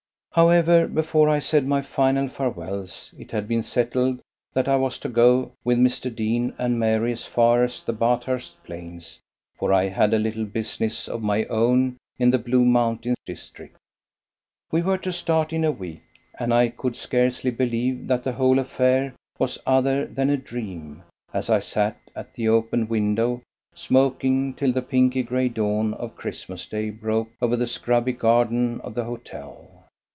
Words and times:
However, 0.33 0.87
before 0.87 1.27
I 1.27 1.39
said 1.39 1.67
my 1.67 1.81
final 1.81 2.29
farewells 2.29 3.13
it 3.17 3.31
had 3.31 3.49
been 3.49 3.63
settled 3.63 4.21
that 4.53 4.65
I 4.69 4.77
was 4.77 4.97
to 4.99 5.09
go 5.09 5.51
with 5.65 5.77
Mr. 5.77 6.09
Deane 6.15 6.53
and 6.57 6.79
Mary 6.79 7.11
as 7.11 7.25
far 7.25 7.65
as 7.65 7.83
the 7.83 7.91
Bathurst 7.91 8.63
Plains, 8.63 9.19
for 9.57 9.73
I 9.73 9.89
had 9.89 10.13
a 10.13 10.19
little 10.19 10.45
business 10.45 11.09
of 11.09 11.21
my 11.21 11.43
own 11.47 11.97
in 12.17 12.31
the 12.31 12.39
Blue 12.39 12.63
Mountain 12.63 13.15
district. 13.25 13.75
We 14.71 14.81
were 14.81 14.97
to 14.99 15.11
start 15.11 15.51
in 15.51 15.65
a 15.65 15.71
week, 15.73 16.03
and 16.39 16.53
I 16.53 16.69
could 16.69 16.95
scarcely 16.95 17.51
believe 17.51 18.07
that 18.07 18.23
the 18.23 18.31
whole 18.31 18.57
affair 18.57 19.13
was 19.37 19.59
other 19.65 20.05
than 20.05 20.29
a 20.29 20.37
dream, 20.37 21.03
as 21.33 21.49
I 21.49 21.59
sat 21.59 21.97
at 22.15 22.33
the 22.35 22.47
open 22.47 22.87
window 22.87 23.41
smoking 23.75 24.53
till 24.53 24.71
the 24.71 24.81
pinky 24.81 25.23
gray 25.23 25.49
dawn 25.49 25.93
of 25.95 26.15
Christmas 26.15 26.67
Day 26.67 26.89
broke 26.89 27.31
over 27.41 27.57
the 27.57 27.67
scrubby 27.67 28.13
garden 28.13 28.79
of 28.79 28.95
the 28.95 29.03
hotel. 29.03 29.67